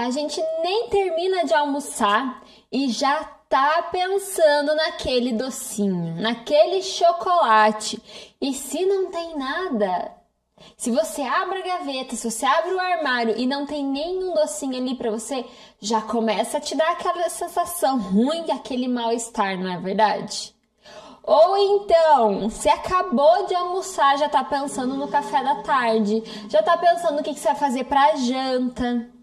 A 0.00 0.10
gente 0.10 0.42
nem 0.62 0.88
termina 0.88 1.44
de 1.44 1.52
almoçar 1.52 2.42
e 2.72 2.88
já 2.88 3.22
tá 3.50 3.86
pensando 3.92 4.74
naquele 4.74 5.34
docinho, 5.34 6.18
naquele 6.18 6.82
chocolate. 6.82 8.02
E 8.40 8.54
se 8.54 8.86
não 8.86 9.10
tem 9.10 9.36
nada, 9.36 10.10
se 10.74 10.90
você 10.90 11.20
abre 11.20 11.58
a 11.58 11.76
gaveta, 11.76 12.16
se 12.16 12.30
você 12.30 12.46
abre 12.46 12.72
o 12.72 12.80
armário 12.80 13.34
e 13.36 13.46
não 13.46 13.66
tem 13.66 13.84
nenhum 13.84 14.32
docinho 14.32 14.74
ali 14.74 14.94
para 14.94 15.10
você, 15.10 15.44
já 15.78 16.00
começa 16.00 16.56
a 16.56 16.60
te 16.62 16.74
dar 16.74 16.92
aquela 16.92 17.28
sensação 17.28 18.00
ruim, 18.00 18.50
aquele 18.50 18.88
mal-estar, 18.88 19.58
não 19.58 19.70
é 19.70 19.76
verdade? 19.76 20.56
Ou 21.22 21.58
então, 21.58 22.48
você 22.48 22.70
acabou 22.70 23.44
de 23.44 23.54
almoçar, 23.54 24.16
já 24.16 24.30
tá 24.30 24.42
pensando 24.44 24.96
no 24.96 25.08
café 25.08 25.44
da 25.44 25.56
tarde, 25.56 26.22
já 26.48 26.62
tá 26.62 26.78
pensando 26.78 27.20
o 27.20 27.22
que, 27.22 27.34
que 27.34 27.40
você 27.40 27.48
vai 27.48 27.56
fazer 27.56 27.84
para 27.84 28.16
janta 28.16 29.19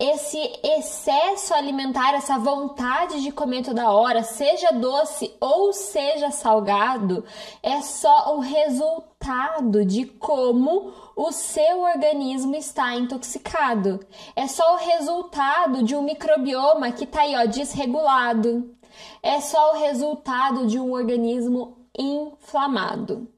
esse 0.00 0.38
excesso 0.64 1.52
alimentar, 1.52 2.14
essa 2.14 2.38
vontade 2.38 3.22
de 3.22 3.30
comer 3.30 3.62
toda 3.62 3.90
hora, 3.90 4.22
seja 4.22 4.72
doce 4.72 5.30
ou 5.38 5.74
seja 5.74 6.30
salgado, 6.30 7.22
é 7.62 7.82
só 7.82 8.34
o 8.34 8.40
resultado 8.40 9.84
de 9.84 10.06
como 10.06 10.90
o 11.14 11.30
seu 11.30 11.82
organismo 11.82 12.56
está 12.56 12.94
intoxicado. 12.94 14.00
É 14.34 14.46
só 14.46 14.72
o 14.72 14.78
resultado 14.78 15.82
de 15.82 15.94
um 15.94 16.02
microbioma 16.02 16.92
que 16.92 17.04
está 17.04 17.20
aí, 17.20 17.36
ó, 17.36 17.44
desregulado. 17.44 18.74
É 19.22 19.38
só 19.42 19.74
o 19.74 19.78
resultado 19.80 20.66
de 20.66 20.80
um 20.80 20.92
organismo 20.92 21.76
inflamado. 21.94 23.28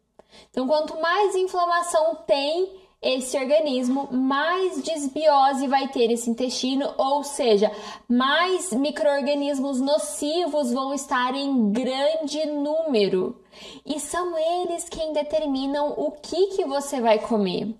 Então, 0.50 0.68
quanto 0.68 1.00
mais 1.00 1.34
inflamação 1.34 2.14
tem, 2.24 2.80
esse 3.02 3.36
organismo, 3.36 4.08
mais 4.12 4.80
desbiose 4.80 5.66
vai 5.66 5.88
ter 5.88 6.08
esse 6.12 6.30
intestino, 6.30 6.94
ou 6.96 7.24
seja, 7.24 7.70
mais 8.08 8.72
micro-organismos 8.72 9.80
nocivos 9.80 10.72
vão 10.72 10.94
estar 10.94 11.34
em 11.34 11.72
grande 11.72 12.46
número. 12.46 13.42
E 13.84 13.98
são 13.98 14.38
eles 14.38 14.88
quem 14.88 15.12
determinam 15.12 15.92
o 15.96 16.12
que, 16.12 16.48
que 16.56 16.64
você 16.64 17.00
vai 17.00 17.18
comer. 17.18 17.74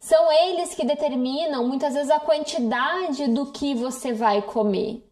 São 0.00 0.32
eles 0.32 0.74
que 0.74 0.84
determinam 0.84 1.66
muitas 1.68 1.94
vezes 1.94 2.10
a 2.10 2.18
quantidade 2.18 3.28
do 3.28 3.52
que 3.52 3.72
você 3.72 4.12
vai 4.12 4.42
comer. 4.42 5.08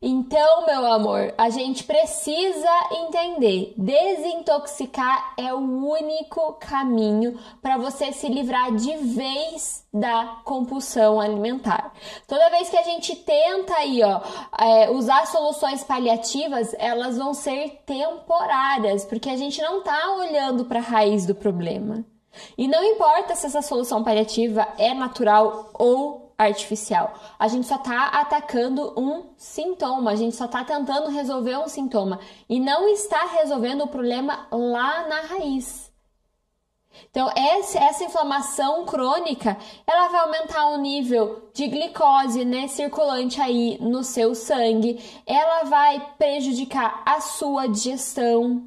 Então, 0.00 0.64
meu 0.64 0.86
amor, 0.86 1.34
a 1.36 1.50
gente 1.50 1.82
precisa 1.82 2.70
entender: 2.92 3.74
desintoxicar 3.76 5.34
é 5.36 5.52
o 5.52 5.58
único 5.58 6.52
caminho 6.52 7.36
para 7.60 7.76
você 7.76 8.12
se 8.12 8.28
livrar 8.28 8.76
de 8.76 8.96
vez 8.98 9.84
da 9.92 10.40
compulsão 10.44 11.20
alimentar. 11.20 11.92
Toda 12.28 12.48
vez 12.50 12.70
que 12.70 12.76
a 12.76 12.84
gente 12.84 13.16
tenta 13.16 13.74
aí, 13.74 14.00
ó, 14.04 14.20
é, 14.56 14.88
usar 14.88 15.26
soluções 15.26 15.82
paliativas, 15.82 16.76
elas 16.78 17.18
vão 17.18 17.34
ser 17.34 17.82
temporárias, 17.84 19.04
porque 19.04 19.28
a 19.28 19.36
gente 19.36 19.60
não 19.60 19.82
tá 19.82 20.14
olhando 20.14 20.64
para 20.64 20.78
a 20.78 20.82
raiz 20.82 21.26
do 21.26 21.34
problema. 21.34 22.04
E 22.56 22.68
não 22.68 22.84
importa 22.84 23.34
se 23.34 23.46
essa 23.46 23.62
solução 23.62 24.04
paliativa 24.04 24.68
é 24.78 24.94
natural 24.94 25.70
ou 25.74 26.27
artificial. 26.38 27.14
A 27.36 27.48
gente 27.48 27.66
só 27.66 27.74
está 27.74 28.06
atacando 28.06 28.94
um 28.96 29.30
sintoma, 29.36 30.12
a 30.12 30.14
gente 30.14 30.36
só 30.36 30.44
está 30.44 30.64
tentando 30.64 31.10
resolver 31.10 31.58
um 31.58 31.68
sintoma 31.68 32.20
e 32.48 32.60
não 32.60 32.88
está 32.88 33.26
resolvendo 33.26 33.82
o 33.82 33.88
problema 33.88 34.46
lá 34.52 35.08
na 35.08 35.20
raiz. 35.22 35.88
Então, 37.10 37.30
essa, 37.34 38.04
inflamação 38.04 38.84
crônica, 38.84 39.56
ela 39.86 40.08
vai 40.08 40.20
aumentar 40.20 40.68
o 40.68 40.78
nível 40.78 41.50
de 41.52 41.66
glicose, 41.66 42.44
né, 42.44 42.66
circulante 42.68 43.40
aí 43.40 43.78
no 43.80 44.02
seu 44.02 44.34
sangue, 44.34 44.98
ela 45.26 45.64
vai 45.64 46.14
prejudicar 46.18 47.02
a 47.06 47.20
sua 47.20 47.68
digestão, 47.68 48.66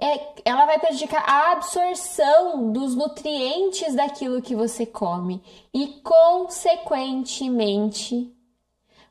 é, 0.00 0.34
ela 0.44 0.66
vai 0.66 0.78
prejudicar 0.78 1.24
a 1.28 1.52
absorção 1.52 2.70
dos 2.72 2.94
nutrientes 2.94 3.94
daquilo 3.94 4.42
que 4.42 4.54
você 4.54 4.84
come 4.84 5.42
e, 5.72 6.00
consequentemente, 6.02 8.30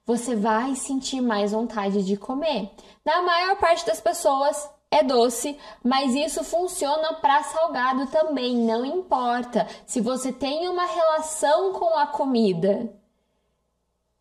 você 0.05 0.35
vai 0.35 0.75
sentir 0.75 1.21
mais 1.21 1.51
vontade 1.51 2.03
de 2.03 2.17
comer. 2.17 2.69
Na 3.05 3.21
maior 3.21 3.55
parte 3.57 3.85
das 3.85 4.01
pessoas 4.01 4.69
é 4.89 5.01
doce, 5.01 5.57
mas 5.81 6.13
isso 6.13 6.43
funciona 6.43 7.13
para 7.13 7.43
salgado 7.43 8.07
também, 8.07 8.57
não 8.57 8.83
importa. 8.83 9.65
Se 9.85 10.01
você 10.01 10.33
tem 10.33 10.67
uma 10.67 10.85
relação 10.85 11.71
com 11.73 11.97
a 11.97 12.07
comida 12.07 12.93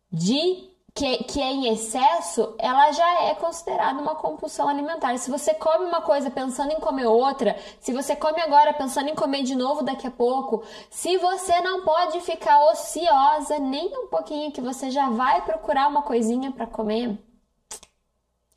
de 0.09 0.70
que, 0.93 1.23
que 1.23 1.41
é 1.41 1.51
em 1.51 1.73
excesso, 1.73 2.53
ela 2.57 2.91
já 2.91 3.23
é 3.23 3.35
considerada 3.35 3.99
uma 3.99 4.15
compulsão 4.15 4.67
alimentar. 4.67 5.17
Se 5.17 5.31
você 5.31 5.53
come 5.53 5.85
uma 5.85 6.01
coisa 6.01 6.29
pensando 6.29 6.71
em 6.71 6.79
comer 6.79 7.05
outra, 7.05 7.57
se 7.79 7.93
você 7.93 8.15
come 8.15 8.41
agora 8.41 8.73
pensando 8.73 9.09
em 9.09 9.15
comer 9.15 9.43
de 9.43 9.55
novo 9.55 9.83
daqui 9.83 10.05
a 10.05 10.11
pouco, 10.11 10.63
se 10.89 11.17
você 11.17 11.61
não 11.61 11.83
pode 11.83 12.19
ficar 12.21 12.71
ociosa 12.71 13.57
nem 13.59 13.87
um 13.97 14.07
pouquinho, 14.07 14.51
que 14.51 14.61
você 14.61 14.91
já 14.91 15.09
vai 15.09 15.41
procurar 15.41 15.87
uma 15.87 16.01
coisinha 16.01 16.51
para 16.51 16.67
comer, 16.67 17.17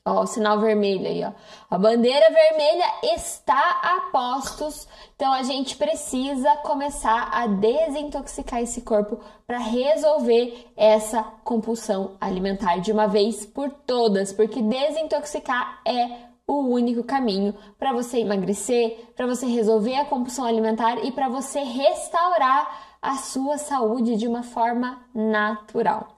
Ó, 0.07 0.21
o 0.21 0.27
sinal 0.27 0.61
vermelho 0.61 1.07
aí, 1.07 1.25
ó. 1.25 1.33
A 1.71 1.79
bandeira 1.79 2.27
vermelha 2.31 2.85
está 3.15 3.81
a 3.83 4.11
postos. 4.13 4.87
Então 5.17 5.33
a 5.33 5.43
gente 5.43 5.79
precisa 5.79 6.55
começar 6.59 7.31
a 7.33 7.47
desintoxicar 7.47 8.61
esse 8.61 8.83
corpo 8.83 9.19
para 9.47 9.57
resolver 9.57 10.71
essa 10.77 11.23
compulsão 11.43 12.19
alimentar 12.21 12.77
de 12.81 12.93
uma 12.93 13.07
vez 13.07 13.47
por 13.47 13.71
todas, 13.71 14.31
porque 14.31 14.61
desintoxicar 14.61 15.81
é 15.87 16.35
o 16.47 16.69
único 16.69 17.03
caminho 17.03 17.55
para 17.79 17.95
você 17.95 18.19
emagrecer, 18.19 19.11
para 19.17 19.27
você 19.27 19.47
resolver 19.47 19.97
a 19.97 20.05
compulsão 20.05 20.45
alimentar 20.45 21.03
e 21.03 21.13
para 21.13 21.31
você 21.31 21.61
restaurar 21.61 22.99
a 23.01 23.15
sua 23.17 23.57
saúde 23.57 24.17
de 24.17 24.29
uma 24.29 24.43
forma 24.43 25.03
natural. 25.15 26.15